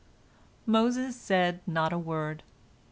[0.65, 2.41] Moses said not a word.